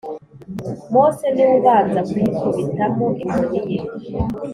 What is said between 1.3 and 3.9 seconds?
ni we ubanza kuyikubitamo inkoni ye